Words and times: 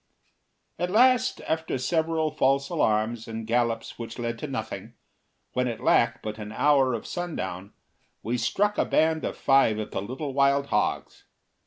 At 0.79 0.89
last, 0.89 1.41
after 1.47 1.77
several 1.77 2.31
false 2.31 2.69
alarms, 2.69 3.27
and 3.27 3.45
gallops 3.45 3.99
which 3.99 4.17
led 4.17 4.39
to 4.39 4.47
nothing, 4.47 4.95
when 5.53 5.67
it 5.67 5.79
lacked 5.79 6.23
but 6.23 6.39
an 6.39 6.51
hour 6.51 6.95
of 6.95 7.05
sundown 7.05 7.71
we 8.23 8.35
struck 8.39 8.79
a 8.79 8.85
band 8.85 9.23
of 9.23 9.37
five 9.37 9.77
of 9.77 9.91
the 9.91 10.01
little 10.01 10.33
wild 10.33 10.65
hogs. 10.69 11.25